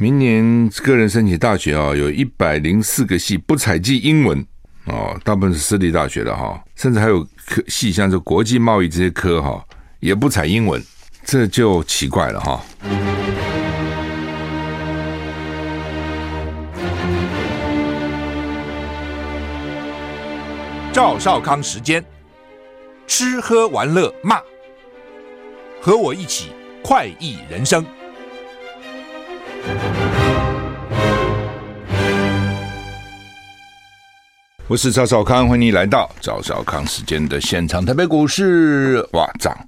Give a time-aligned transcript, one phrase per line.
[0.00, 4.46] 明年个人申请大学啊，有一百零四个系不采计英文。
[4.84, 9.60] 哦，大部分是私立大学的哈，甚至还有科系像是国际贸易这些科哈，
[9.98, 10.80] 也不采英文，
[11.24, 12.62] 这就奇怪了哈。
[20.92, 22.04] 赵少康时间，
[23.08, 24.40] 吃喝玩乐骂，
[25.80, 26.52] 和我一起
[26.84, 27.84] 快意人生。
[34.66, 37.82] 我是赵少康，欢迎你来到赵少康时间的现场。
[37.82, 39.58] 台北股市哇涨，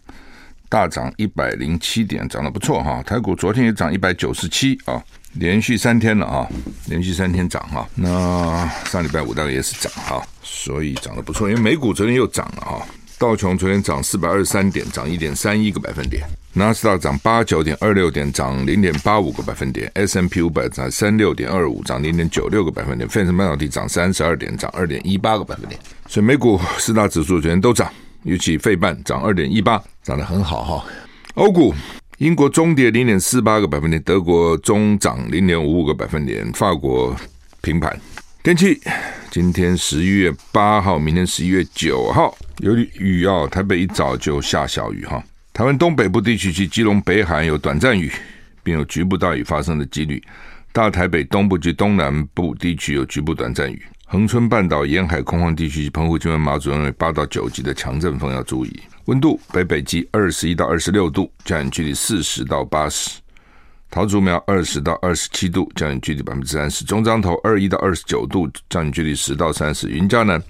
[0.69, 3.03] 大涨一百零七点，涨得不错哈。
[3.05, 5.03] 台股昨天也涨一百九十七啊，
[5.33, 6.47] 连续三天了啊，
[6.87, 7.89] 连续三天涨哈。
[7.95, 11.49] 那上礼拜五大概也是涨哈，所以涨得不错。
[11.49, 12.87] 因为美股昨天又涨了哈。
[13.21, 16.23] 道琼昨天涨四百二十三点，涨一点三一个百分点；
[16.55, 25.79] 纳斯达涨八九点二六点，涨零点八五个百分点；S&P 五百涨三六点二五，涨零点九六个百分点；费城半导体涨三十二点，涨二点一八个百分点。
[26.09, 30.87] 所以美股四大指数昨天都涨，尤其费半涨二点一八，涨得很好哈。
[31.35, 31.75] 欧股，
[32.17, 37.15] 英国中跌零点四八个百分点，德国中涨零点五五个百分点，法国
[37.61, 38.01] 平盘。
[38.43, 38.81] 天气，
[39.31, 45.23] 今天十一月八号，明天十一月九号，有雨啊，台北一早就下小雨哈。
[45.53, 48.11] 台湾东北部地区及基隆北海有短暂雨，
[48.63, 50.23] 并有局部大雨发生的几率。
[50.73, 53.85] 大台北东部及东南部地区有局部短暂雨。
[54.07, 58.81] 恒春半岛沿海空旷地区及澎湖、金门、马祖认为八到九级的强阵风要注意。
[59.05, 63.21] 温度北北基二十一到二十六度，降雨距离四十到八十。
[63.91, 70.41] 桃竹苗二十到二十七度，降雨距离百分之三十；中彰头二一到二十九度，降雨距离十到三十；云嘉南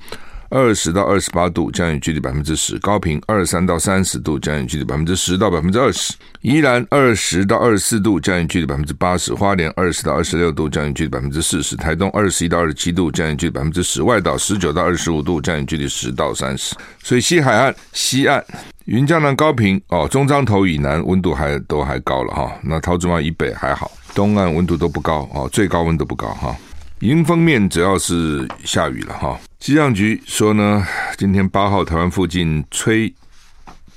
[0.51, 16.75] 二十到二十八度，降雨距离百分之十；高屏二三到三十度，降雨距离百分之十到百分之二十；宜兰二十到二十四度，降雨距离百分之八十；花莲二十到二十六度，降雨距离百分之四十；台东二十一到二十七度，降雨距离百分之十；外岛十九到二十五度，降雨距离十到三十。
[17.03, 18.45] 所以西海岸西岸。
[18.87, 26.57] 云嘉南高屏哦，中彰投以南温度还都还高了哈，那桃竹苗以北还好，东岸温度都不高哦，最高温度不高哈。
[27.01, 29.39] 迎风面只要是下雨了哈。
[29.61, 30.83] 气象局说呢，
[31.19, 33.15] 今天八号台湾附近吹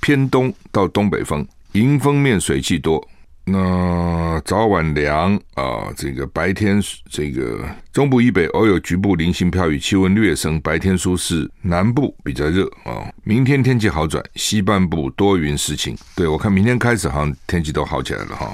[0.01, 3.01] 偏东到东北风，迎风面水汽多。
[3.45, 13.07] 那早晚凉啊，这个白天这个中部以北偶有局部零星飘雨，气温略升，白天舒适，南部比较热啊。
[13.23, 15.97] 明天天气好转，西半部多云时晴。
[16.13, 18.53] 对，我看明天开始好像天气都好起来了哈，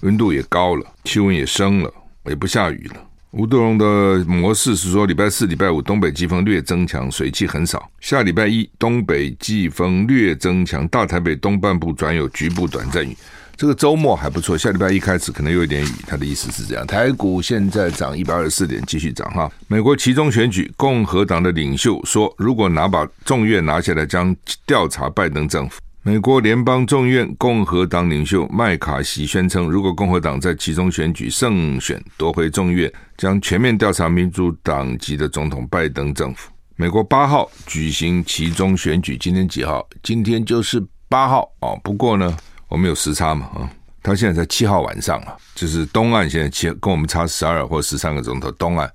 [0.00, 1.92] 温度也高了，气温也升了，
[2.24, 3.02] 也不下雨了。
[3.38, 7.86] 吴德荣的模式是说，礼拜四、礼拜五东北季风略增强，水汽很少。
[8.00, 13.14] 下礼拜一东北季风略增强，大台北东半部转有局部短暂雨。
[13.54, 15.88] 这个周末还不错，下礼拜一开始可能有一点雨。
[16.06, 16.86] 他的意思是这样。
[16.86, 19.52] 台股现在涨一百二十四点，继续涨哈。
[19.68, 25.78] 美国期中选举，共和党的领袖说，如果拿把众院拿下来，将调查拜登政府。
[26.06, 36.48] 美国联邦众院共和党领袖麦卡锡宣称，如果共和党在其中选举胜选夺回众院，将全面调查民主党籍的总统拜登政府。
[36.76, 39.84] 美国八号举行其中选举，今天几号？
[40.00, 41.76] 今天就是八号哦。
[41.82, 42.36] 不过呢。
[42.68, 43.46] 我们有时差嘛？
[43.46, 43.68] 啊，
[44.00, 48.88] 他现在才七号晚上啊，就是东岸现在七跟我们差十二或十三个钟头，东岸、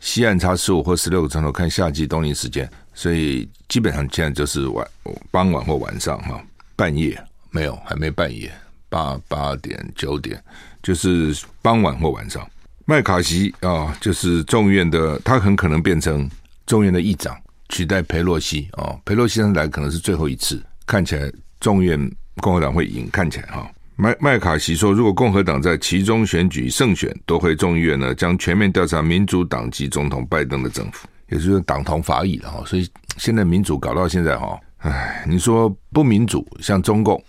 [0.00, 4.86] 西岸差十五或十六个钟头，看夏季冬令时间，所以基本上现在就是晚
[5.30, 6.42] 傍晚或晚上哈，
[6.76, 7.18] 半夜
[7.50, 8.52] 没有，还没半夜，
[8.88, 10.42] 八八点九点，
[10.82, 12.46] 就是傍晚或晚上。
[12.84, 16.28] 麦卡锡啊，就是众院的，他很可能变成
[16.66, 17.36] 众院的议长，
[17.68, 22.10] 取代裴洛西啊，裴洛西上来可能是最后一次，看起来众院。
[22.42, 23.70] 共和党会赢，看起来哈。
[23.94, 32.64] 麦麦卡锡说，如果共和党在其中选举胜选夺回众议院呢，将全面调查民主党籍总统拜登的政府，也就是党同伐异了哈。
[32.66, 37.22] 所以现在民主搞到现在哈，哎，你说不民主，像中共，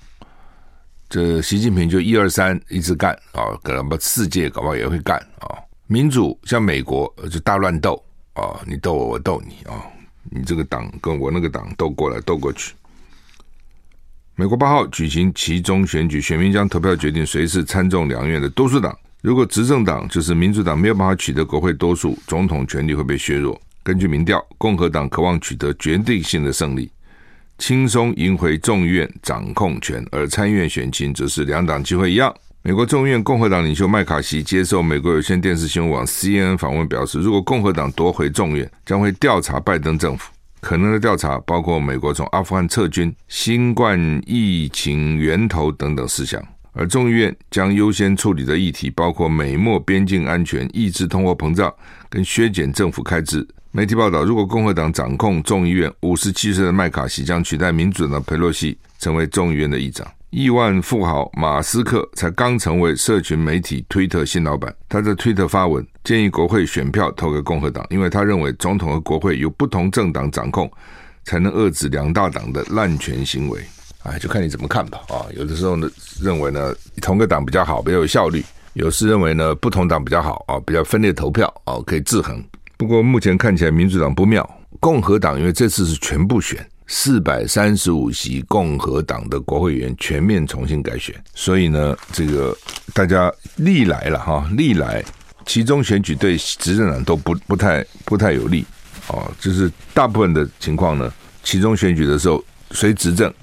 [1.07, 5.55] 这习近平就一二三一直干啊，可能把世界搞不好也会干啊。
[5.87, 8.03] 民主像美国就大乱斗
[8.33, 9.87] 啊，你斗我，我斗你啊，
[10.29, 12.73] 你这个党跟我那个党斗过来斗过去。
[14.35, 18.93] 美国八号举行期中选举，选民将投票决定谁是参众两院的多数党。
[19.21, 23.57] 如果执政党就是民主党没有办法取得国会多数，总统权力会被削弱。
[23.81, 26.91] 根据民调，共和党渴望取得决定性的胜利，
[27.57, 32.33] 轻松赢回众院掌控权，而参院选情则是两党机会一样。
[32.61, 40.31] 美国众院共和党领袖麦卡锡接受美国有线电视新闻网 CNN 访问表示，如果共和党夺回众院，将会调查拜登政府。
[40.61, 46.43] 可能的调查包括美国从阿富汗撤军、新冠疫情源头等等事项，
[46.77, 51.73] 而众议院将优先处理的议题包括美墨边境安全、抑制通货膨胀
[52.09, 53.47] 跟削减政府开支。
[53.71, 60.05] 媒体报道，如果共和党掌控众议院，五十七岁的麦卡锡将取代民主党的佩洛西成为众议院的议长。
[60.31, 70.69] 亿万富豪马斯克才刚成为社群媒体推特新老板，他在推特发文建议国会选票投给共和党，因为他认为总统和国会由不同政党掌控，
[71.23, 73.61] 才能遏制两大党的滥权行为。
[74.05, 75.01] 哎，就看你怎么看吧。
[75.09, 75.89] 啊，有的时候呢，
[76.21, 78.41] 认为呢同个党比较好，比较有效率；
[78.73, 82.43] 有时认为呢不同党比较好啊，比较分裂投票啊，可以制衡。
[82.77, 84.47] 不过目前看起来民主党不妙，
[84.79, 92.55] 共和党因为这次是全部选四百三十五席共和党的国会议员全面重新改选，所以呢，这个
[92.93, 95.03] 大家历来了哈，历来
[95.47, 98.63] 其中选举对执政党都不不太不太有利
[99.07, 101.11] 哦，就是大部分的情况呢，
[101.43, 103.33] 其中选举的时候谁执政？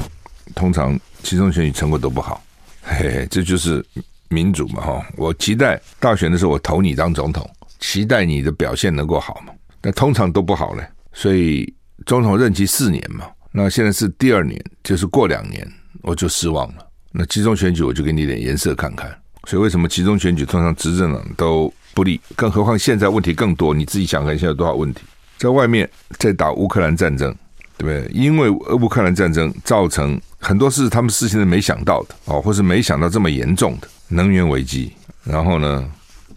[0.55, 2.43] 通常期中选举成果都不好，
[2.83, 3.85] 嘿嘿，这就是
[4.29, 5.07] 民主嘛哈！
[5.17, 7.49] 我期待大选的时候我投你当总统，
[7.81, 9.53] 期待你的表现能够好嘛。
[9.81, 11.73] 但通常都不好嘞，所以
[12.07, 15.67] 总统任期四年嘛，那现在是第二年，就是过两年
[16.03, 16.87] 我就失望了。
[17.11, 19.13] 那集中选举我就给你点颜色看看。
[19.49, 22.21] 所以为什么集中选举通常执政党都不利？
[22.37, 25.03] 更何况现在问题更多，你自己想看现在有多少问题？
[25.37, 25.89] 在外面
[26.19, 27.35] 在打乌克兰战争。
[27.79, 28.13] 对不对？
[28.13, 34.93] 因为乌克兰战争造成很多事，他们事先是没想到的哦，或是没想到这么严重的能源危机。
[35.23, 35.89] 然后呢，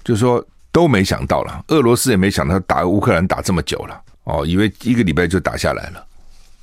[0.04, 6.06] 就说都没想到了，俄罗斯也没想到打乌克兰打这么久了哦，以为一个礼拜就打下来了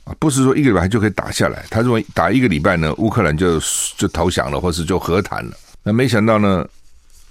[0.04, 1.64] 啊，不是说一个礼拜就可以打下来。
[1.68, 3.60] 他认为打一个礼拜呢，乌克兰就
[3.96, 5.52] 就投降了，或是就和谈了。
[5.82, 6.64] 那没想到呢，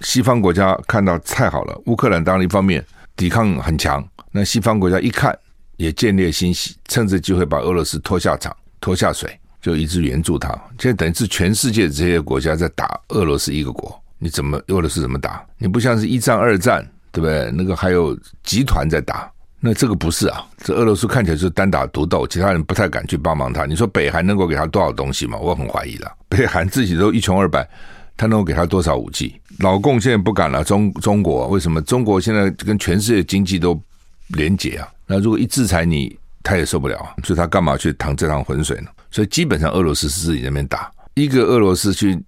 [0.02, 2.84] 西方国家看到太好了，乌克兰当然一方面
[3.16, 5.36] 抵抗很强，那西方国家一看。
[5.78, 10.50] 也见猎心喜，趁着机会把俄罗斯拖下场、拖下水，就一直援助他。
[10.78, 15.42] 现在等于是全世界这些国家在打俄罗斯一个国，你怎么俄罗斯怎么打？
[15.56, 17.50] 你不像是一战、二战，对不对？
[17.52, 19.30] 那个还有集团在打，
[19.60, 20.44] 那这个不是啊。
[20.58, 23.64] 这俄罗斯看起来是单打独斗，其他人不太敢去帮忙他。
[23.64, 25.38] 你说北韩能够给他多少东西吗？
[25.38, 26.12] 我很怀疑了。
[26.28, 27.68] 北韩自己都一穷二白，
[28.16, 29.40] 他能够给他多少武器？
[29.60, 30.64] 老共现在不敢了。
[30.64, 31.80] 中中国为什么？
[31.82, 33.80] 中国现在跟全世界经济都
[34.28, 34.88] 连结啊。
[35.06, 38.88] 那如果一制裁你，他也受不了啊，所以他干嘛去趟这趟浑水呢？
[39.10, 42.20] 所以基本上俄罗斯是自己那边打，一个俄罗斯去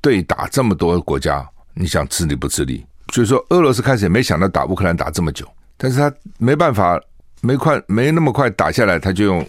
[0.00, 2.84] 对打这么多国家，你想吃力不吃力？
[3.12, 5.46] 所以说俄罗斯开始也没想到打乌克兰打这么久，
[5.76, 7.00] 但是他没办法，
[7.40, 9.46] 没快没那么快打下来，他就用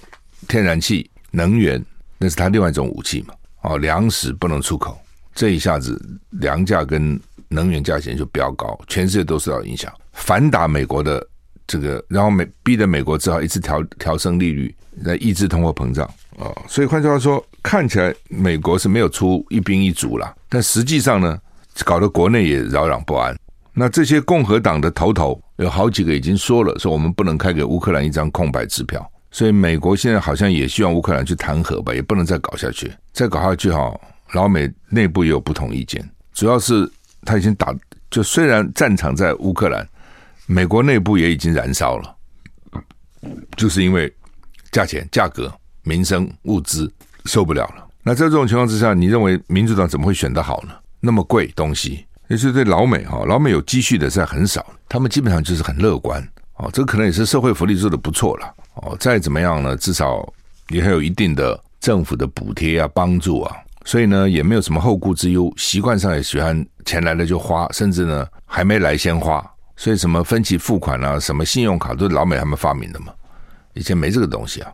[0.48, 1.84] 天然气、能源，
[2.18, 3.34] 那是他另外一种武器嘛。
[3.62, 5.00] 哦，粮食不能出口，
[5.34, 6.00] 这一下子
[6.32, 11.26] 粮价跟能源价钱就飙高，全世界都受到影响，反打美国的。
[11.66, 16.06] 这个，然后美逼得美国只好一直调调升利率来抑制通货膨胀
[16.38, 21.40] 啊、哦，所以换句话说，看起来美国是没有出一兵一卒啦，但实际上呢，
[21.86, 23.36] 搞得国内也扰攘不安。
[23.74, 34.00] 那这些共和党的头头有好几个已经说了，说我们不能开给乌克兰一张空白支票，所以美国现在好像也希望乌克兰去弹劾吧，也不能再搞下去，再搞下去哈，
[34.34, 36.88] 老美内部也有不同意见，主要是
[37.24, 37.74] 他已经打，
[38.12, 39.88] 就虽然战场在乌克兰。
[40.46, 42.16] 美国内部也已经燃烧了，
[43.56, 44.14] 就是因为
[44.72, 45.54] 价钱、价格、
[45.84, 46.92] 民生、物资
[47.26, 47.88] 受不了了。
[48.04, 50.74] 那在这种情况之下，你认为民主党怎么会选得好呢？
[51.00, 56.22] 那么贵东西，也是对老美哈，老美有积蓄的在很少，他们基本上就是很乐观
[56.56, 56.70] 哦。
[56.74, 58.98] 这可能也是社会福利做得不错了哦。
[59.00, 60.28] 再怎么样呢，至少
[60.70, 69.42] 也还有一定的政府的补贴啊、帮助啊，所以呢，也没有什么后顾之忧，习惯上也喜欢钱来了就花，甚至呢还没来先花。
[69.76, 73.12] 所以什么分期付款啊，什么信用卡都是老美他们发明的嘛，
[73.74, 74.72] 以前没这个东西啊，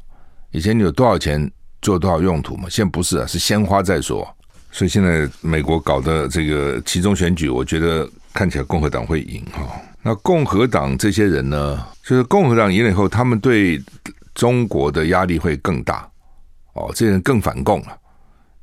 [0.52, 1.50] 以前你有多少钱
[1.82, 4.28] 做多少用途嘛，现在不是啊，是先花再说。
[4.72, 9.66] 所以现在美国搞的这个其中选举，我觉得看起来共和党会赢哈。
[10.04, 13.82] 那共和党这些人呢，就是共和党赢了以后，他们对
[14.36, 16.08] 中国的压力会更大
[16.74, 17.98] 哦，这些人更反共了，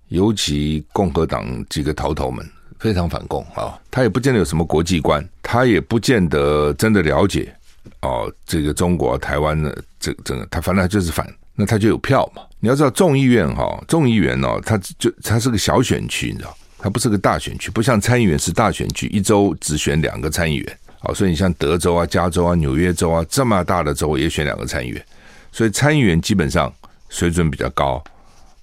[0.08, 2.46] 尤其共和党几个头头们。
[2.78, 3.72] 非常反共啊！
[3.90, 7.50] 他也不见得有什么国际观，他也不见得真的了解
[8.02, 8.30] 哦。
[8.44, 12.42] 这个中国台湾的这个这个，他反正就是反，那他就有票嘛。
[12.60, 20.78] 你要知道众议院哈，众议员哦，他就他是个小选区，你知道，他不是个大选区，不像参议员是大选区，一周只选两个参议员。
[20.98, 25.02] 好，所以你像德州啊、加州啊、纽约州啊这么大的州也选两个参议员，
[25.52, 26.70] 所以参议员基本上
[27.08, 28.04] 水准比较高，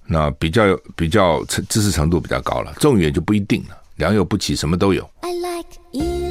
[0.06, 0.62] 那比较
[0.94, 3.76] 比较知识程度比较高了，众议员就不一定了。
[3.96, 5.08] 良莠不齐，什么都有。
[5.22, 6.23] I like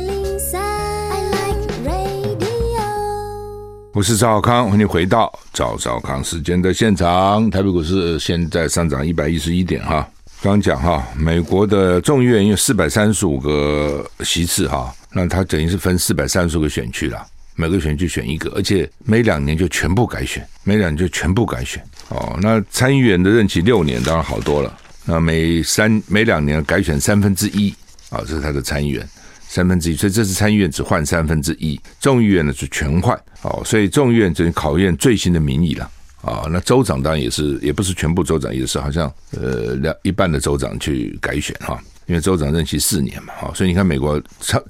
[3.94, 7.48] 我是赵少康，欢迎回到赵少康时间的现场。
[7.52, 10.10] 台北股市现在上涨一百一十一点哈，
[10.42, 17.24] 刚讲哈，美国的众议院有四百三十五个席次哈，那它等于是分四百三十五个选区了，
[17.56, 22.36] 每个选区选一个，而且每两年就全部改选，每两年就全部改选哦。
[22.42, 24.76] 那参议员的任期六年，当然好多了。
[25.06, 27.72] 那每三每两年改选三分之一
[28.10, 29.08] 啊，这是他的参议员
[29.54, 35.88] 三分之一，所以这次参议院只换三分之一，众议院呢是全换哦，所以众议院只考验最新的民意了
[36.24, 36.48] 啊。
[36.50, 44.20] 那州长当然也是，也不是全部州长，也是好像呃两一半的州长去改选哈，因为州长任期四年嘛哈，所以你看美国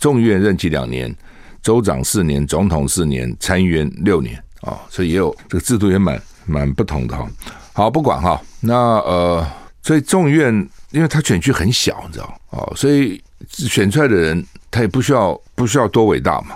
[0.01, 1.15] 众议院任期两年，
[1.61, 7.25] 州长四年，总统四年，参议员六年啊，所以也有这个制度也蛮蛮不同的哈。
[7.71, 9.47] 好，不管哈，那呃。
[9.85, 16.55] 所以众议院，因为他选区很小，你知道哦，所以选出来的人他也不需要不需要多伟大嘛，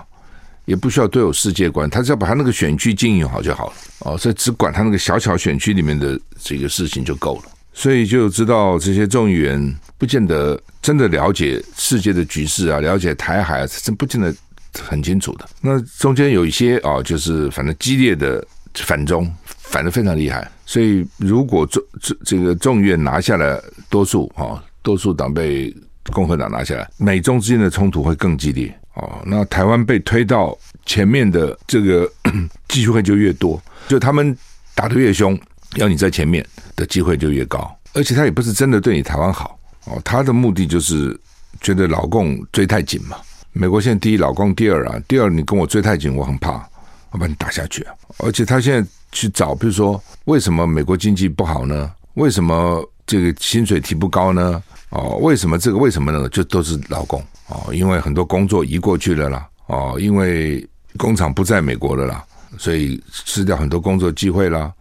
[0.66, 7.52] 也不需要多有世界观，他只要把他那个选区经营好就好了哦，所以只管他那个小小选区里面的这个事情就够了。
[7.74, 14.34] 所以就知道这些众议员不见得真的了解世界的局势啊，了解台海啊，真不见得
[14.80, 15.48] 很清楚的。
[15.62, 19.32] 那中间有一些啊，就是反正激烈的反中。
[19.70, 25.76] 反得非常厉害，所以如果众这这个众议院拿下了多数啊，多数党被
[26.12, 29.22] 共和党拿下来，美中之间的冲突会更激烈哦。
[29.26, 32.10] 那台湾被推到前面的这个
[32.68, 34.36] 机会就越多，就他们
[34.74, 35.40] 打得越凶，
[35.76, 36.46] 要你在前面
[36.76, 37.70] 的机会就越高。
[37.94, 41.20] 而且他也不是真的对你台湾好哦，他的目的就是
[41.62, 43.18] 觉得老共追太紧嘛。
[43.54, 46.68] 美国现在第一，老共第二啊，第二你跟我追太紧，我很怕。
[47.12, 47.96] 我把你打下去啊！
[48.18, 51.90] 而且他现在去找，比如说，为什么美国经济不好呢？
[52.16, 54.62] 为什么这个薪水提不高呢？
[54.90, 55.78] 哦，为什么这个？
[55.78, 56.28] 为什么呢？
[56.30, 60.68] 就都是劳工哦，因为很多工作移过去了啦，哦，因为
[60.98, 62.24] 工厂不在美国了啦，
[62.58, 64.72] 所以失掉很多工作机会啦，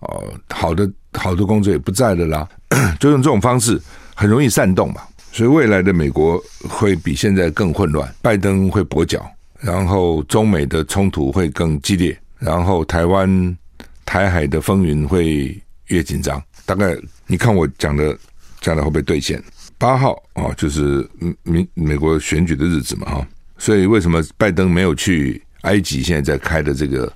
[0.00, 2.48] 哦，好的好的工作也不在了啦，
[3.00, 3.80] 就用这种方式
[4.14, 5.00] 很容易煽动嘛，
[5.32, 9.24] 所以未来的美国会比现在更混乱，拜登会跛脚。
[9.58, 13.56] 然后中美的冲突会更激烈，然后台湾
[14.04, 16.40] 台海的风云会越紧张。
[16.66, 16.94] 大概
[17.26, 18.16] 你看我讲的
[18.60, 19.42] 将来会被兑现？
[19.78, 21.08] 八号啊，就是
[21.42, 23.28] 美美国选举的日子嘛，哈。
[23.58, 26.02] 所以为什么拜登没有去埃及？
[26.02, 27.12] 现在在开的这个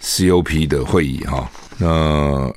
[0.00, 1.86] COP 的会议哈，那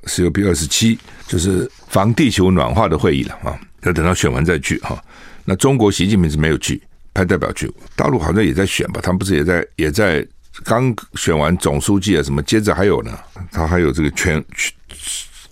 [0.05, 0.97] COP 二十七
[1.27, 5.01] 就是防地球暖化的会议了啊，要等到选完再去哈。
[5.45, 6.81] 那中国习近平是没有去。
[7.15, 8.99] 派代表去，大陆好像也在选吧？
[8.99, 10.27] 他们不是也在也在
[10.63, 12.23] 刚选完总书记啊？
[12.23, 12.41] 什么？
[12.41, 13.15] 接着还有呢？
[13.51, 14.43] 他还有这个全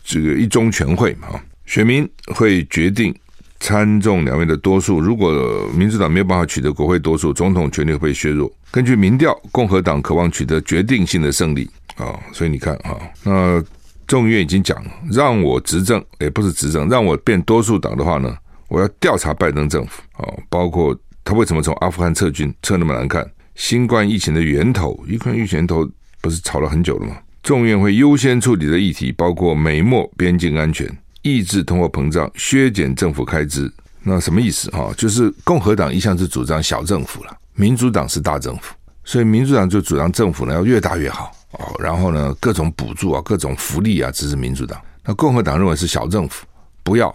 [0.04, 1.40] 这个一中全会嘛？
[1.72, 3.16] 选民会决定
[3.62, 5.00] 参众两院的多数。
[5.00, 8.52] 如果民主党没有办法取得国会多数，总统权力会被削弱。
[8.72, 12.20] 根据民调，共和党渴望取得决定性的胜利啊！
[12.34, 13.64] 所以你看啊，那
[14.06, 18.36] 众议院已经讲了，让我执政也不是执政，让我变多数党的话呢，
[18.68, 20.94] 我要调查拜登政府啊，包括。
[21.24, 23.26] 他为什么从阿富汗撤军撤那么难看？
[23.54, 25.88] 新冠疫情的源头，新冠疫情源头
[26.20, 27.16] 不是吵了很久了吗？
[27.44, 30.88] 众议院会优先处理的议题包括美墨边境安全、
[31.22, 33.72] 抑制通货膨胀、削减政府开支。
[34.04, 34.70] 那什么意思？
[34.72, 38.74] 哈，就是共和党一向是主张小政府了，民主党是大政府，
[39.04, 41.76] 所以民主党就主张政府呢要越大越好哦。
[41.80, 44.82] 然后呢，各种补助啊、各种福利啊，支持民主党。
[45.06, 46.46] 那共和党认为是小政府，
[46.84, 47.10] 不要。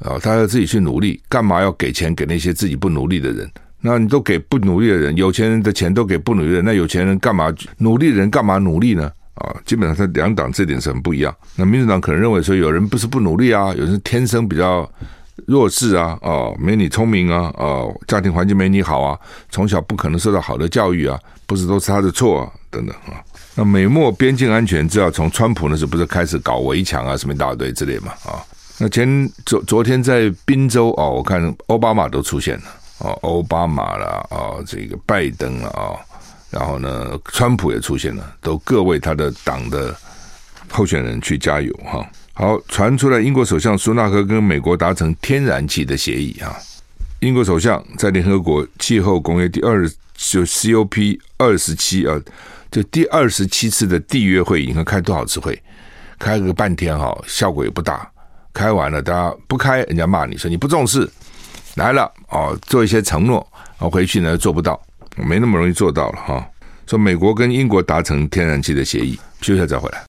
[0.00, 3.48] 啊，他要自己去努力，干嘛要给钱给那些自己不努力的人？
[3.80, 9.10] 那你都给不努力的人，有钱人的钱都给不努力的人，那有钱人干嘛努力人干嘛努力呢？
[9.34, 11.34] 啊，基本上他两党这点是很不一样。
[11.56, 14.88] 那民主党可能认为说，有人不是不努力啊，有人天生比较
[15.46, 19.18] 弱势啊，哦，没你聪明啊，哦，家庭环境没你好啊，
[19.50, 23.22] 从小不可能受到好的教育啊，不是都是他的错啊，等等啊。
[23.56, 28.42] 那美墨边境安全，只要从川普那时候不是开始搞围墙啊，什么一大堆之类嘛，啊。
[28.78, 32.64] 那前昨昨天在宾州哦，我看奥巴马都出现了
[32.98, 35.94] 哦，奥巴马了哦，这个拜登了啊，
[36.54, 39.92] 然后呢，川普也出现了，都各为他的党的
[40.70, 42.08] 候选人去加油哈。
[42.32, 46.56] 好，传出来英国首相苏纳克跟美国达成天然气的协议啊。
[47.18, 49.84] 英国首相在联合国气候公约第二
[50.14, 52.20] 就 COP 二十七啊，
[52.70, 55.60] 就第二十七次的缔约会议，你看开多少次会，
[56.20, 58.08] 开个半天哈，效果也不大。
[58.52, 61.10] 开完了，大家不开，人家骂你说你不重视。
[61.74, 63.44] 来了哦，做一些承诺，
[63.78, 64.80] 哦，回去呢做不到，
[65.16, 66.48] 没那么容易做到了哈。
[66.86, 70.04] 说美国跟英国达成天然气的协议，休息下再回来。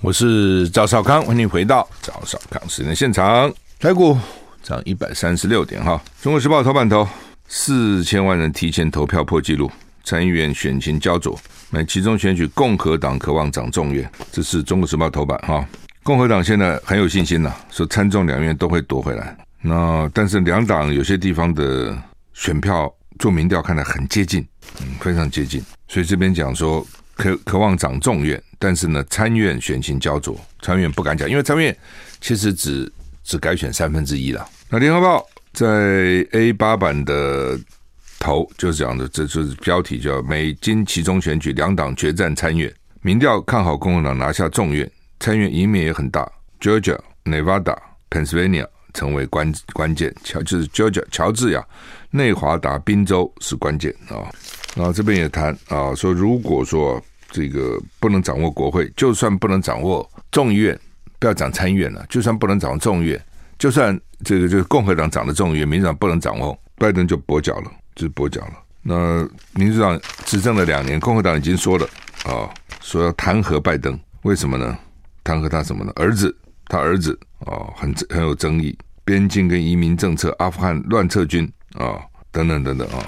[0.00, 3.52] 我是赵少康，欢迎回到赵少康时间现场。
[3.78, 4.16] 台股
[4.62, 6.00] 涨一百三十六点哈。
[6.22, 7.06] 中国时报头版头，
[7.48, 9.70] 四千万人提前投票破纪录。
[10.04, 11.38] 参议院选情焦灼，
[11.70, 15.66] 美期中选举共和党渴望掌众院，这是中国时报头版哈。
[16.02, 19.34] 共和党现在很有信心了，说参众两院都会夺回来。
[19.66, 21.96] 那但是两党有些地方的
[22.34, 24.46] 选票做民调看来很接近，
[24.82, 25.64] 嗯，非常接近。
[25.88, 31.74] 所以这边讲说渴渴望掌众院，但是呢参院选情焦灼，参院不敢讲，因为参院
[32.20, 32.92] 其实只
[33.22, 34.46] 只改选三分之一了。
[34.68, 35.66] 那联合报在
[36.32, 37.58] A 八版的
[38.18, 44.90] 头就是讲的，这就是标题叫“美金其中选举两党决战参院”，民调看好共和党拿下众院，
[45.20, 46.30] 参院赢面也很大
[46.60, 47.78] ，Georgia、Nevada、
[48.10, 48.66] Pennsylvania。
[48.94, 51.62] 成为关关键，乔就是乔治乔治亚，
[52.10, 54.30] 内华达宾州是关键啊。
[54.74, 60.78] 然后这边也谈啊，说如果说这个不能掌握国会，就算不能掌握众议院，
[61.18, 63.20] 不要讲参议院了，就算不能掌握众议院，
[63.58, 68.54] 就算这个就是共和党掌的众议院，民主党不能掌握，拜登就跛脚了，就是跛脚了。
[68.82, 71.86] 那民主党执政了两年，共和党已经说了
[72.24, 72.48] 啊，
[72.80, 74.76] 说要弹劾拜登，为什么呢？
[75.22, 75.92] 弹劾他什么呢？
[75.96, 76.36] 儿子。
[76.66, 82.00] 他儿子啊，很很有争议，边境跟移民政策，阿富汗乱撤军啊，
[82.32, 83.04] 等等等等啊，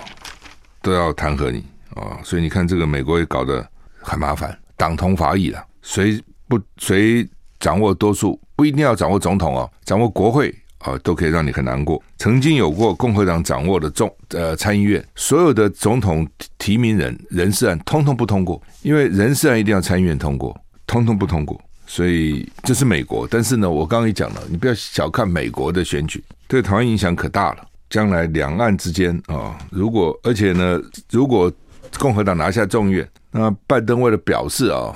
[0.82, 3.66] 都要弹劾你啊，所以你看这个美国也搞得
[4.00, 7.26] 很麻烦，党同伐异了，谁不谁
[7.58, 12.00] 掌握多数，不一定要掌握总统哦，掌握国会啊，都可以让你很难过。
[12.18, 20.54] 曾经有过共和党掌握的众呃参议院，所有的总统提名人人事案通通不通过，因为人事案一定要参议院通过，
[20.86, 21.60] 通通不通过。
[21.86, 27.66] 所以这是美国，但是呢，我刚刚也讲了，你不要小看美国的选举，对台湾影响可大了。
[27.88, 31.50] 将来两岸之间啊，如果而且呢，如果
[32.00, 34.92] 共和党拿下众院，那拜登为了表示啊，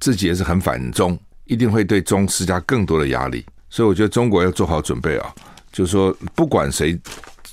[0.00, 3.44] 自己也是很反中，一定会对中施加更多的压力。
[3.68, 5.34] 所以我觉得中国要做好准备啊，
[5.70, 6.98] 就是说不管谁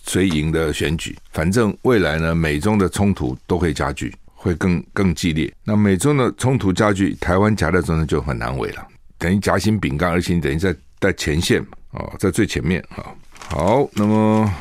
[0.08, 4.16] 谁赢的选举，反正未来呢，美中的冲突都会加剧。
[4.41, 5.53] 会更更激烈。
[5.63, 8.88] 那美中的冲突加剧，台湾夹在中间就很难为了，
[9.19, 13.05] 等于夹心饼干，而且你等于在在前线啊，在最前面啊。
[13.50, 14.51] 好，那么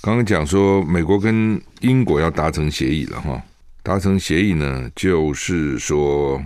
[0.00, 3.42] 刚刚讲说美国跟英国要达成协议了哈，
[3.82, 6.42] 达成协议呢，就是说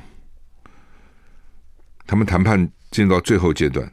[2.08, 3.88] 他们谈判进入到最后阶段，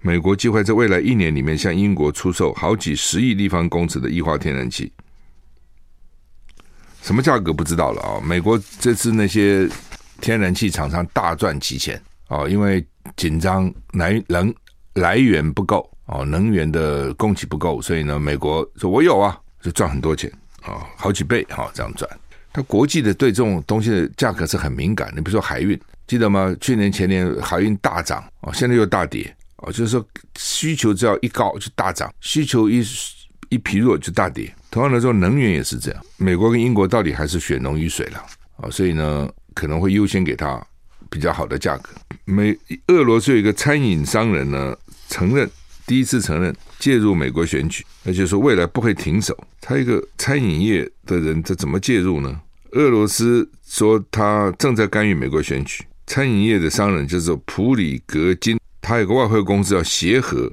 [0.00, 4.92] 美国计划在未来一年里面向英国出售好几十亿立方公尺的液化天然气。
[7.06, 8.20] 什么价格不知道了啊？
[8.20, 9.68] 美国这次那些
[10.20, 12.84] 天然气厂商大赚其钱啊，因为
[13.16, 14.52] 紧张来能
[14.94, 20.28] 来源不够啊，能源的供给不够，所以呢，美国说我有啊，就赚很多钱
[20.62, 22.10] 啊，好几倍哈，这样赚。
[22.52, 26.52] 它国际的对这种东西的价格是很敏感，你比如说海运，记得吗？
[26.60, 30.04] 去年前年海运大涨啊，现在又大跌啊，就是说
[30.36, 32.84] 需求只要一高就大涨，需求一。
[33.48, 36.02] 一疲弱就大跌，同样的说，能源也是这样。
[36.16, 38.24] 美国跟英国到底还是血浓于水了
[38.56, 40.64] 啊，所以呢，可能会优先给他
[41.10, 41.90] 比较好的价格。
[42.24, 42.56] 美
[42.88, 44.76] 俄罗斯有一个餐饮商人呢，
[45.08, 45.48] 承认
[45.86, 49.36] 第一次承认介入美国选举，而且说未来不会停手。
[49.60, 52.40] 他一个餐饮业的人，他怎么介入呢？
[52.72, 60.52] 俄罗斯说他正在干预美国选举，餐饮业的商人就是普里格金，他有个外汇公司叫协和。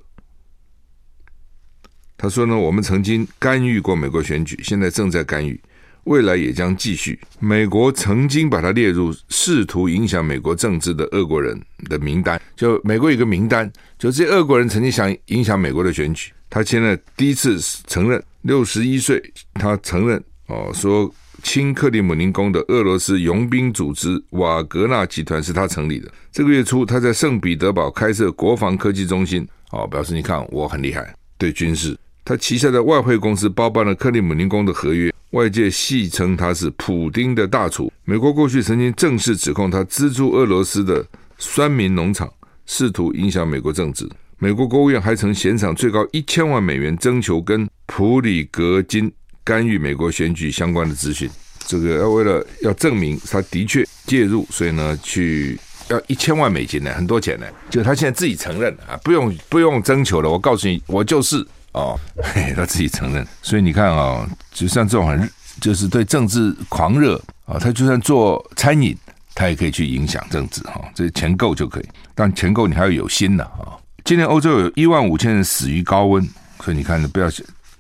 [2.18, 5.60] 他说呢，我们曾经干预过美国选举，现在正在干预，
[6.06, 7.20] 未来也将继续。
[7.40, 16.32] 美国曾经把他列入试图影响美国政治的俄国人的名单，就美国有个名单，就这些俄国人曾经想影响美国的选举。
[16.50, 19.22] 他现在第一次承认，六十一岁，
[19.56, 26.10] 他承认哦，说亲克里姆林宫的俄罗斯佣兵组织瓦格纳集团是他成立的。
[26.32, 31.98] 这个月初，他在圣彼得堡开设国防科技中心，哦，表示你看我很厉害，对军事。
[32.26, 37.92] 他旗下的外汇公司包办了克里姆林宫的合约，外界戏称他是普丁的大厨。
[38.06, 41.06] 美国过去曾经正式指控他资助俄罗斯的
[41.38, 42.32] 酸民农场，
[42.66, 44.10] 试图影响美国政治。
[44.38, 49.12] 美国国务院还曾悬赏最高一千万美元，征求跟普里格金
[49.44, 51.30] 干预美国选举相关的资讯。
[51.68, 55.60] 这个要为了要证明他的确介入，所以呢，去
[55.90, 57.46] 要一千万美金呢，很多钱呢。
[57.70, 60.30] 就他现在自己承认啊，不用不用征求了。
[60.30, 61.46] 我告诉你，我就是。
[61.74, 62.00] 哦，
[62.34, 68.98] 嘿，他自己承认，所以你看啊、哦，就像这种很就是对政治狂热啊、他就算做餐饮，
[69.36, 73.80] 他也可以去影响政治哈、哦，这钱够就可以，但钱够你还要有心呐啊、哦。
[74.06, 76.24] 今年欧洲有一万五千人死于高温，
[76.64, 77.28] 所以你看，不要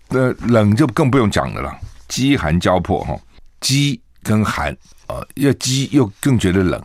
[0.09, 1.77] 那冷就更不用讲了啦，
[2.07, 3.15] 饥寒交迫哈，
[3.61, 4.75] 饥跟寒
[5.07, 6.81] 啊，要饥又更觉得冷，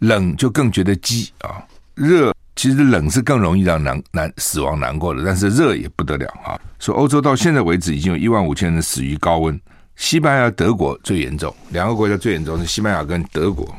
[0.00, 2.34] 冷就更觉得饥啊，热。
[2.56, 6.60] 其实冷是更容易让难难死亡难过的，但是热也不得了啊！
[6.78, 9.58] 说欧洲到现在为止已经有一万五千人死于高温，
[9.96, 13.74] 西班牙、德国最严重，两个国家最严重是西班牙跟德国。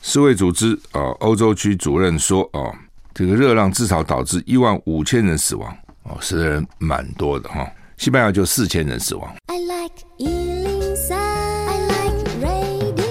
[0.00, 2.72] 世卫组织啊，欧洲区主任说啊，
[3.12, 7.66] 这个热浪至少导致一万五千人死亡哦，死的人蛮多的哈。
[7.96, 9.34] 西班牙就四千人死亡。
[9.46, 13.04] I like 103, I like radio。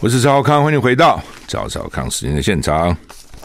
[0.00, 2.96] 我是赵浩康，欢迎回到赵少康时间的现场。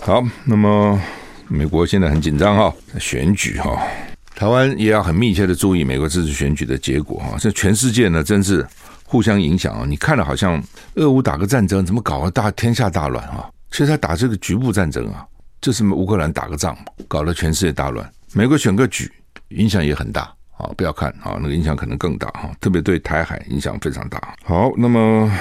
[0.04, 1.02] 好，那么
[1.48, 3.82] 美国现在很紧张哈，选举哈。
[4.36, 7.36] 台湾也要很密切的注意美国这次选举的结果哈！
[7.40, 8.64] 这全世界呢，真是
[9.06, 9.86] 互相影响啊！
[9.88, 10.62] 你看了好像
[10.96, 13.50] 俄乌打个战争，怎么搞得大天下大乱啊？
[13.72, 15.26] 其实他打这个局部战争啊，
[15.60, 18.08] 就是乌克兰打个仗，搞得全世界大乱。
[18.34, 19.12] 美国选个举，
[19.48, 20.70] 影响也很大啊！
[20.78, 24.36] 不要看啊，那个影响可能更大哈，特别对台海影响非常大。
[24.44, 25.32] 好，那么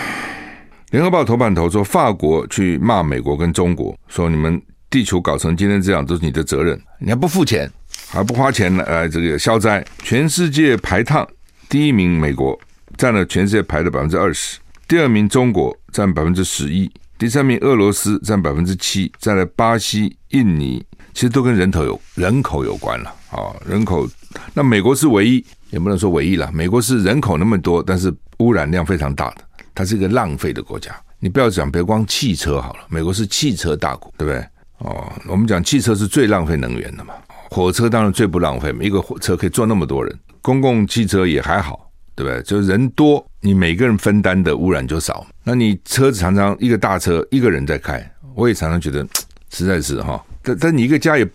[0.94, 7.68] 联合报头版头说，法国去骂美国跟中国，说你们地球搞成今天这样都是你的责任，你还不付钱。
[8.10, 11.26] 还不花钱来这个消灾，全世界排碳
[11.68, 12.56] 第一名美国
[12.96, 24.08] 占了全世界排的百分之二十，第二名中国占百分之十一，第三名俄罗斯占百分之七，再来巴西、印尼，其实都跟人头有人口有关了啊，人口。
[24.52, 29.38] 那美国是唯一，也不能说唯一了，美国是人口那么多，但是污染量非常大的，
[29.74, 30.94] 它是一个浪费的国家。
[31.18, 34.46] 你不要讲，别光汽车好了，美国是汽车大国，对不对？
[34.78, 37.14] 哦，我们讲汽车是最浪费能源的嘛。
[37.50, 40.18] 火车当然最不浪费，一个火车可以坐那么多人。
[40.42, 42.42] 公共汽车也还好，对不对？
[42.42, 45.26] 就是人多，你每个人分担的污染就少。
[45.42, 49.06] 那你车子常常一个大车一个人在开，我也常常觉得
[49.50, 50.22] 实在是哈。
[50.42, 51.26] 但但你一个家也，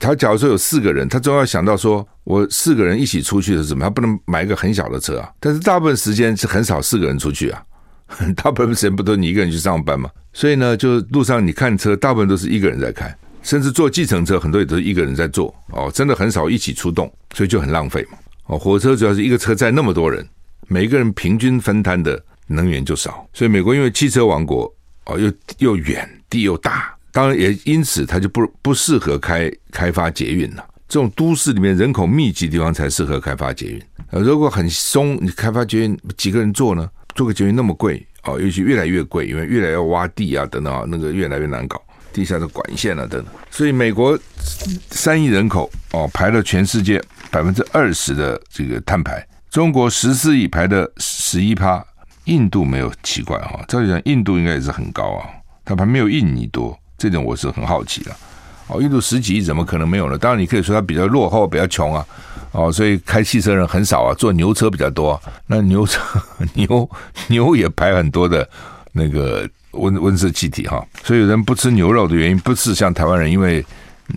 [0.00, 3.84] 他假如说有四个人，他总要想到说，我四个人一起出去是什么？
[3.84, 5.30] 他不能买一个很小的车啊。
[5.40, 7.62] 但是大部分时间是很少四个人出去啊，
[8.36, 10.10] 大部分时间不都你一个人去上班嘛？
[10.32, 13.14] 所以呢，就路上你看车，大部分都是一个人在开。
[13.42, 18.18] 甚至坐计程车，很多也都是一个人在坐哦，真的很少一起出动，所以就很浪费嘛。
[18.46, 20.26] 哦，火车主要是一个车载那么多人，
[20.66, 24.72] 每个人平均分摊的能源就少，所以美国因为汽车王国
[25.04, 30.64] 哦，又又远地又大，当然也因此它就不不适合开开发捷运了。
[30.88, 33.82] 这种都市里面人口密集地方才适合开发捷运。
[34.10, 36.88] 呃，如果很松，你开发捷运几个人坐呢？
[37.16, 41.82] 做个捷运那么贵哦，尤其越来越贵，因为越来越挖地啊等等啊，那个越来越难搞。
[42.12, 44.18] 地下的管线啊，等等，所以美国
[44.90, 51.84] 三亿人口哦，排了全世界百分之二十的这个碳排，中国十四亿排的十一趴，
[52.24, 55.28] 印度没有奇怪哈，照理讲印度应该也是很高啊，
[55.62, 58.16] 它还没有印尼多，这点我是很好奇的。
[58.68, 60.18] 哦，印度十几亿怎么可能没有呢？
[60.18, 62.06] 当然你可以说它比较落后，比较穷啊，
[62.52, 66.00] 哦，所以开汽车人很少啊，坐牛车比较多，那牛车
[66.54, 66.88] 牛
[67.28, 68.48] 牛也排很多的
[68.92, 69.48] 那个。
[69.72, 73.62] 温温室气体哈，所以有人不吃牛肉的原因，不是像台湾人，因为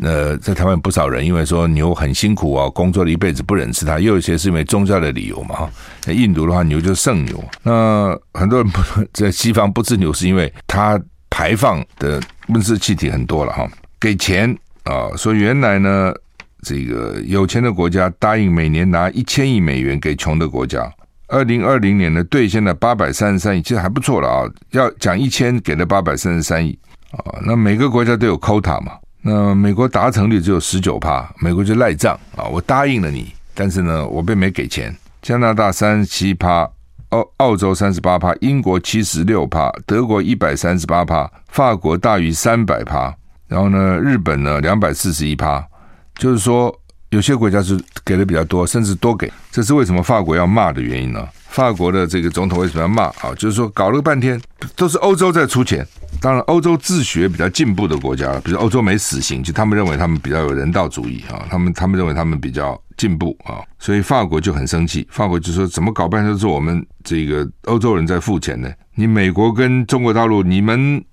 [0.01, 5.69] 呃，在台湾不少人因为说牛很辛苦啊，工作了一辈子不忍吃它，又有一些是因为宗教的理由嘛哈。
[5.99, 7.43] 在印度的话，牛就是圣牛。
[7.61, 8.79] 那很多人不
[9.11, 10.97] 在西方不吃牛，是因为它
[11.29, 13.69] 排放的温室气体很多了哈。
[13.99, 16.13] 给钱啊，说原来呢，
[16.61, 20.91] 这个有钱的国家答应每年拿一千亿美元给穷的国家。
[21.27, 24.49] 二零二零年呢，兑现了八百三十三亿，其实还不错了啊。
[24.71, 26.77] 要讲一千，给了八百三十三亿
[27.11, 27.39] 啊。
[27.45, 28.93] 那每个国家都有 quota 嘛。
[29.21, 32.45] 那美国达成率只有十九趴，美国就赖账啊。
[32.45, 34.95] 我答应了你，但是呢，我并没给钱。
[35.21, 36.67] 加拿大三十七趴，
[37.09, 43.13] 澳澳洲三十八趴，英国七十六趴，德国一百三十八趴，法国大于三百趴，
[43.49, 45.61] 然后呢，日本呢两百四十一趴，
[46.15, 46.73] 就是说。
[47.11, 51.27] 有些国家是给的比较多，甚至多给，这是为什么法国要骂的原因呢？
[51.47, 53.33] 法国的这个总统为什么要骂啊？
[53.35, 54.39] 就是说搞了半天
[54.75, 55.83] 都是欧洲在出钱，
[56.21, 68.71] 当然欧洲自学比较进步的国家，比如欧洲没死刑，就他们认为他们比较有人道主义啊，他们他们认为他们比较进步啊，所以法国就很生气，法国就说怎么搞半天都是我们这个欧洲人在付钱呢？
[68.93, 71.03] 你美国跟中国大陆你们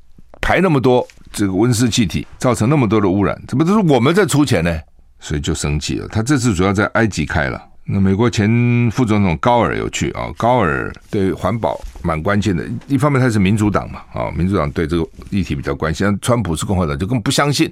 [0.42, 4.74] 排那么多这个温室气体，造成那么多的污染，怎么都是我们在出钱呢？
[5.20, 6.08] 所以就生气了。
[6.08, 7.62] 他这次主要在埃及开了。
[7.84, 12.66] 那美国前副总统高尔有去啊，高尔对环保蛮关键的。
[12.86, 16.18] 一方面他是民主党嘛，啊，民主党对这个议题比较关心。
[16.22, 17.70] 川普是共和党，就更不相信，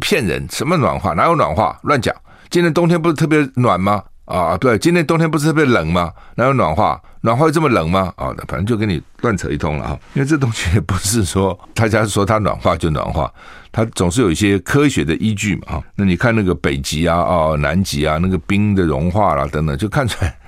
[0.00, 2.14] 骗人，什么暖化哪有暖化，乱讲。
[2.50, 4.02] 今年冬天不是特别暖吗？
[4.28, 6.12] 啊，对，今年冬天不是特别冷吗？
[6.34, 7.00] 哪有暖化？
[7.22, 8.12] 暖化会这么冷吗？
[8.16, 9.98] 啊，反正就跟你乱扯一通了哈。
[10.12, 13.32] 因为这东西也不是说大家说它暖化就暖化。
[13.72, 15.84] 它总是有一些科学的依据嘛，哈。
[15.94, 20.38] 那你看那个北极啊，哦，南极啊，那个冰的融化啦等等，就看出来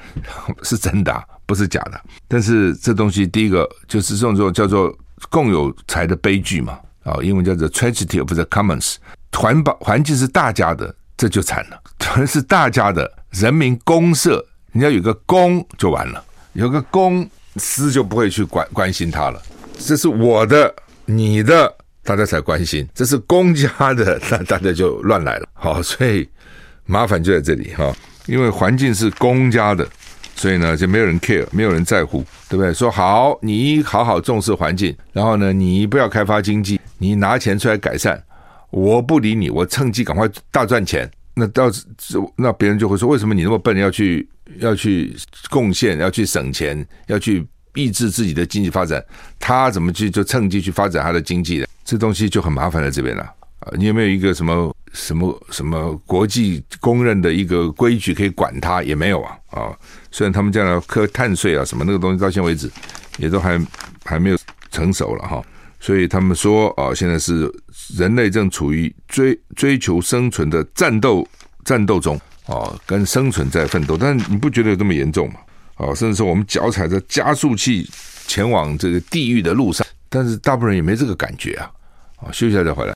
[0.63, 1.99] 是真的，不是假的。
[2.29, 4.95] 但是这东西第一个就是这种叫做
[5.31, 8.97] 共有财的悲剧嘛，啊，英文叫做 tragedy of the commons。
[9.33, 11.81] 环保环境是大家的，这就惨了。
[11.99, 19.41] 全 是大家的，人民公社你要有个公就完了，有个公私就不会去关关心他了。
[19.79, 20.73] 这是我的，
[21.07, 25.49] 你的，大家才关心；这是公家的，那大家就乱来了。
[25.55, 26.29] 好，所以
[26.87, 27.95] 麻烦就在这里哈，
[28.27, 29.87] 因为环境是公家的，
[30.37, 32.73] 所以呢就没有人 care，没有人在乎，对不对？
[32.75, 38.23] 说好，你好好重视环境，然后呢，你不要开发经济，你拿钱出来改善，
[38.71, 41.11] 我不理你，我趁机赶快大赚钱。
[41.35, 41.71] 那到
[42.37, 45.17] 那别人就会说，为什么你那么笨，要去要去
[45.49, 47.47] 贡献，要去省钱，要去。
[47.77, 49.01] 抑制自己的经济发展，
[49.39, 51.69] 他怎么去就趁机去发展他的经济的？
[51.85, 53.23] 这东西就很麻烦在这边了
[53.61, 53.71] 啊！
[53.77, 58.83] 你有没有一个什么什么什么国际公认的一个规矩可以管他？
[58.83, 59.39] 也没有啊！
[59.51, 59.79] 啊，
[60.11, 62.69] 虽然他们将来课碳税啊什么那个东西，到现在为止
[63.19, 63.65] 也都还
[64.05, 64.39] 还没有
[64.73, 65.41] 成熟了哈。
[65.81, 67.51] 所以他们说啊，现在是
[67.97, 71.27] 人类正处于追追求生存的战斗
[71.65, 73.97] 战斗中啊，跟生存在奋斗。
[73.97, 75.41] 但你不觉得有这么严重吗？
[75.77, 77.89] 哦，甚至说我们脚踩着加速器
[78.27, 81.71] 前往这个地狱的路上，但是大部分人也没这个感觉啊。
[82.17, 82.93] 好，休息一下再回来。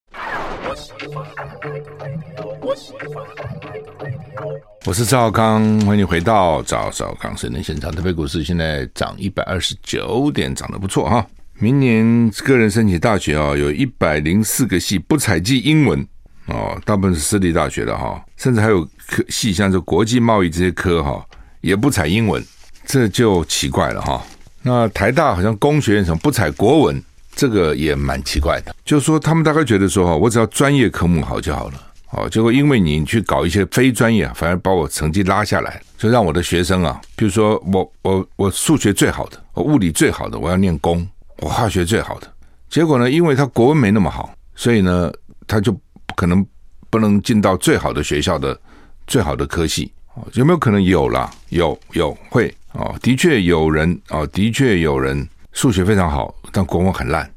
[4.84, 7.90] 我是赵康，欢迎回到赵少康新闻现场。
[7.90, 11.26] 特别股市现在涨一百二十九点，涨得不错哈。
[11.58, 16.06] 明年个人申请大学啊，有一百零四个系不采计英文
[16.46, 21.24] 哦，大部分是私立大学的哈，甚至还有科系像是国际贸易这些科哈，
[21.60, 22.44] 也不采英文。
[22.86, 24.22] 这就奇怪了哈。
[24.62, 27.02] 那台大好像工学院什么不采国文，
[27.34, 28.74] 这个也蛮奇怪的。
[28.84, 31.80] 就是说，他们大概觉得说哈，我只要专业科目好就好了。
[32.10, 40.98] 哦，结果因为你去搞一些非专业，反而把我成绩拉下来，就让我的学生啊，比如说我我我数学最好的，我物理最好的，我要念工；
[41.44, 42.32] 我化学最好的，
[42.70, 45.12] 结果呢，因为他国文没那么好，所以呢，
[45.46, 45.78] 他就
[46.16, 46.44] 可能
[46.88, 48.58] 不能进到最好的学校的
[49.06, 49.92] 最好的科系。
[50.32, 51.30] 有没有可能有啦？
[51.50, 57.30] 有有会哦，的确有人哦，的确有人数学非常好，但国文很烂。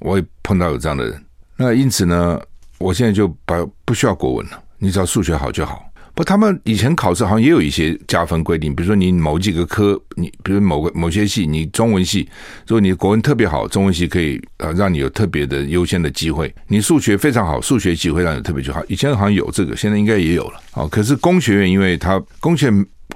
[0.00, 1.24] 我也碰到有这样的人。
[1.54, 2.40] 那因此呢，
[2.78, 5.84] 我现在就把不需要国文了，你只要数学好就好。
[6.14, 12.28] 不，他们以前考试好像也有一些加分规定，比如说你某几个科，你比如某个某些系，你中文系，
[12.66, 16.54] 如果你国文特别好，中文系可以啊让你有特别的优先的机会。
[16.68, 18.82] 你数学非常好，数学系会让你特别就好。
[18.88, 20.60] 以前好像有这个，现在应该也有了。
[20.74, 22.70] 哦，可是工学院因为它工学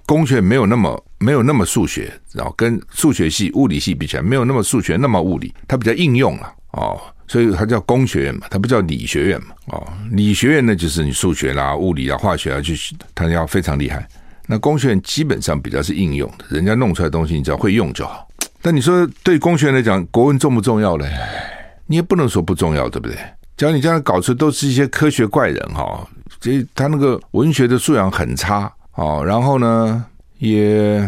[0.06, 6.98] 工学没有那么没有那么数学，然后跟数学系、物理系比起来，没有那么数学那么物理，它比较应用了哦。
[7.28, 9.48] 所以它叫工学院嘛，它不叫理学院嘛。
[9.66, 12.72] 哦，理学院呢，就是你数学啦、物理啊、化学啊，就
[13.14, 14.06] 它要非常厉害。
[14.46, 18.28] 那工学院基本上比较是应用的，人家弄出来的东西，你只要会用就好。
[18.62, 21.10] 但你说对工学院来讲，国文重不重要嘞？
[21.86, 23.16] 你也不能说不重要，对不对？
[23.56, 26.06] 假如你将来搞出都是一些科学怪人哈，
[26.40, 30.04] 这他那个文学的素养很差哦，然后呢，
[30.38, 30.98] 也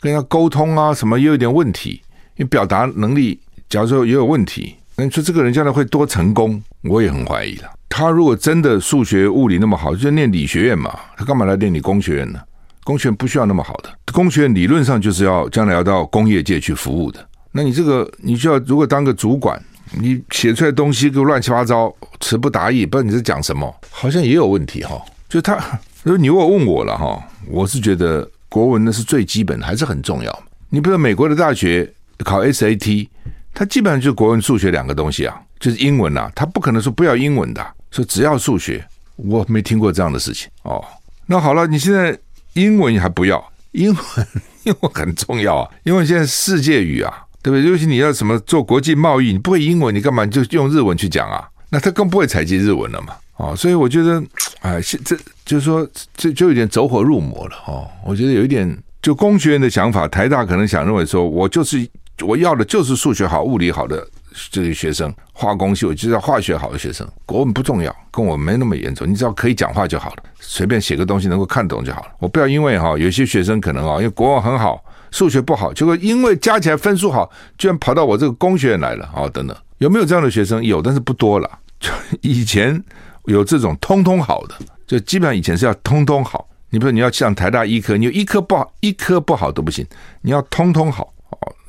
[0.00, 2.02] 跟人家沟通啊什么也有点问题，
[2.36, 4.74] 你表达能力假如说也有问题。
[4.96, 6.62] 那你说这个人将来会多成功？
[6.82, 7.68] 我也很怀疑了。
[7.88, 12.40] 他如果真的数学、物理那么好，就念理学院嘛，他干嘛来念理工学院呢？
[12.84, 17.26] 工学院不需要那么好的，工学院理论上就是要将来要到工业界去服务的。
[17.50, 19.60] 那你这个，你就要如果当个主管，
[20.00, 25.00] 你写出来东西都乱七八糟、词不达意，不知道你在讲什么，好像也有问题哈。
[25.28, 25.56] 就他，
[26.04, 30.42] 如果你如果问我了哈，我是觉得国文呢是最基本的，还是很重要。
[30.68, 33.08] 你比如美国的大学考 SAT。
[33.54, 38.84] 他基本上就是国文、数学两个东西啊，就是英文啊，他不可能说不要英文的，说只要数学。
[39.16, 40.84] 我没听过这样的事情哦。
[41.26, 42.18] 那好了，你现在
[42.54, 43.52] 英文还不要？
[43.70, 44.26] 英文
[44.64, 47.70] 英文很重要啊，因为现在世界语啊，对不对？
[47.70, 51.48] 尤其你要什么做国际贸易，你不会英文，你干嘛就用日文去讲啊？
[51.70, 53.14] 那他更不会采集日文了嘛。
[53.36, 54.20] 哦，所以我觉得，
[54.62, 57.88] 哎，现这就是说，这就有点走火入魔了哦。
[58.04, 61.88] 我觉得有一点，就工学院的想法，台大可能想认为说，我就是。
[62.22, 64.06] 我要的就是数学好、物理好的
[64.50, 67.06] 这些学生，化工系我就要化学好的学生。
[67.26, 72.08] 国文不重要，跟我没那么严重，你只要可以讲话就好了，随便写个东西能够看懂就好了。
[72.18, 79.28] 我不要因为哈有些学生可能啊，因为国文很好，数学不好，结果因为加起来分数好，居然跑到我这个工学院来了啊！
[79.28, 80.62] 等等，有没有这样的学生？
[80.62, 81.50] 有，但是不多了。
[81.80, 81.90] 就
[82.22, 82.82] 以前
[83.24, 84.54] 有这种通通好的，
[84.86, 86.48] 就基本上以前是要通通好。
[86.70, 89.86] 你比如你要上台大医科，你有一科不好，一科不好都不行，
[90.22, 91.13] 你要通通好。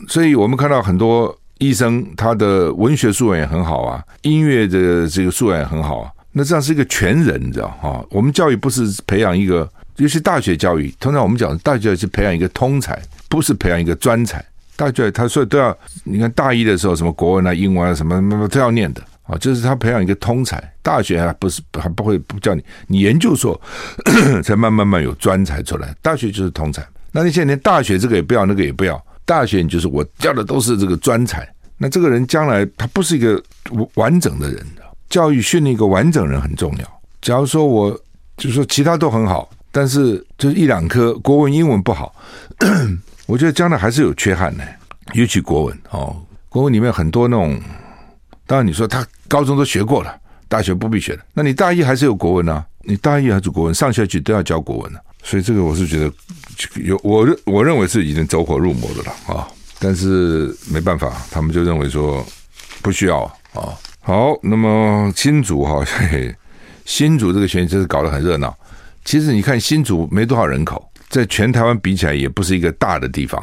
[0.08, 6.12] 所以我们看到很多医生，他的文学素养也很好啊，音乐的这个素养也很好啊。
[6.32, 8.06] 那这样是一个全人，你知道哈？
[8.10, 14.44] 我们教育不是培养一个，尤其大学教育，通常我们讲大学教育是培养一个通才，不是培养一个专才。
[14.76, 20.62] 大学他所以都要，你看大一的时候，什么国文啊、英文啊，什么什么都要念的啊，就是他培养一个通才。
[20.84, 23.60] 大学还不是还不会不叫你，你研究所
[24.44, 25.96] 才慢慢慢有专才出来。
[26.02, 26.86] 大学就是通才。
[27.14, 31.48] 那那些连大学这个也不要，那个也不要，大学你就是我教的都是这个专才。
[31.78, 33.42] 那这个人将来他不是一个
[33.96, 34.66] 完整的人，
[35.10, 37.02] 教育训练一个完整人很重要。
[37.22, 37.92] 假如说我
[38.38, 42.16] 就是说其他都很好，但是就是一两科国文、英文不好，
[43.28, 44.64] 我觉得将来还是有缺憾的。
[45.14, 46.16] 尤其国文哦，
[46.48, 47.60] 国文里面很多那种，
[48.48, 50.16] 当然你说他高中都学过了，
[50.48, 52.66] 大学不必学的，那你大一还是有国文啊？
[52.84, 55.02] 你大一还是国文，上学期都要教国文啊。
[55.26, 56.14] 所以这个我是觉得
[56.76, 59.48] 有我认我认为是已经走火入魔的了啊。
[59.80, 62.26] 但是没办法，他们就认为说
[62.82, 63.74] 不需要啊。
[64.00, 66.36] 好，那么新竹哈，嘿嘿，
[66.86, 68.56] 新竹这个选举是搞得很热闹。
[69.04, 73.42] 其实你看新竹没多少人口，在全台湾比起来也不是一个大的地方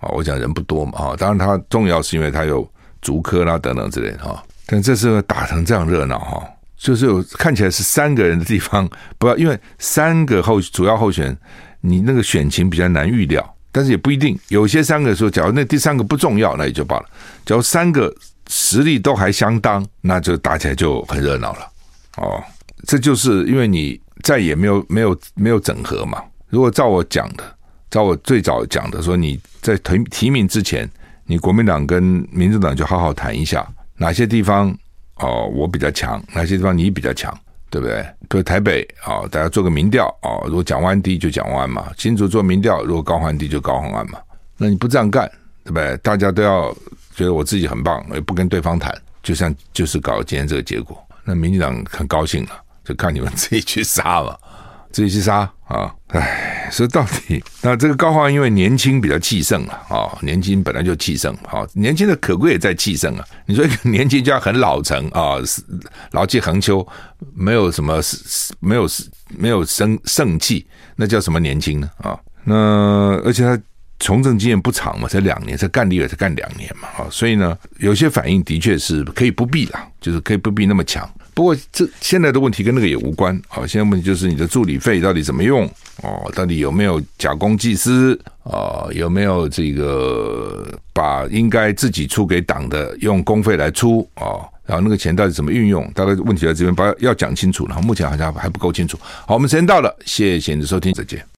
[0.00, 0.08] 啊。
[0.08, 2.68] 我讲人不多嘛啊，当然它重要是因为它有
[3.00, 4.42] 竹科啦等等之类的哈。
[4.66, 6.42] 但这次打成这样热闹哈，
[6.78, 8.88] 就是有看起来是三个人的地方，
[9.18, 11.38] 不要因为三个候主要候选人，
[11.80, 13.54] 你那个选情比较难预料。
[13.70, 17.04] 但是也不一定，有些三个说，假如那第三个不重要，那也就罢了。
[17.44, 18.12] 假如三个
[18.48, 21.70] 实力都还相当，那就打起来就很热闹了。
[22.16, 22.42] 哦，
[22.86, 26.22] 这就是因为你再也没有没有没有整合嘛。
[26.48, 27.44] 如果照我讲的，
[27.90, 30.90] 照我最早讲的说，你在提提名之前，
[31.26, 33.64] 你国民党跟民主党就好好谈一下，
[33.98, 34.74] 哪些地方
[35.18, 37.36] 哦我比较强，哪些地方你比较强。
[37.70, 38.02] 对不对？
[38.30, 44.18] 比如台北啊，大家做个民调啊，如果蒋万低就蒋万嘛，新竹做民调，如果高虹安低就高虹安嘛。
[44.56, 45.30] 那你不这样干，
[45.64, 45.94] 对不对？
[45.98, 46.74] 大家都要
[47.14, 48.90] 觉得我自己很棒，也不跟对方谈，
[49.22, 50.98] 就像就是搞今天这个结果。
[51.24, 52.52] 那民进党很高兴了，
[52.86, 54.40] 就看你们自己去杀了。
[54.90, 55.94] 自己去杀啊！
[56.08, 63.24] 哎，所以到底那这个高虹安因为年轻比较气盛啊，啊，年轻本来就气盛，好，年轻的可贵也在气盛啊。
[63.46, 65.36] 你说一个年轻就要很老成啊，
[66.12, 66.86] 老气横秋，
[67.34, 68.00] 没有什么
[68.60, 68.88] 没有
[69.36, 71.90] 没有生盛气，那叫什么年轻呢？
[71.98, 72.54] 啊，那
[73.24, 73.60] 而且他
[74.00, 81.08] 从政经验不长嘛，才两年，才干立委才干两年嘛，啊，所以呢，有些反应的确是可以不必了，就是可以不必那么强。
[81.38, 85.64] 不过这现在的问题跟那个也无关啊，现在问题就是你的助理费到底怎么用
[86.02, 86.28] 哦？
[86.34, 88.90] 到底有没有假公济私啊？
[88.90, 94.42] 有没有这个把应该自己出给党的用公费来出啊？
[94.66, 95.88] 然后那个钱到底怎么运用？
[95.94, 97.80] 大概问题在这边，把要讲清楚了。
[97.82, 98.98] 目前好像还不够清楚。
[99.24, 101.24] 好，我们时间到了，谢谢你的收听，再见。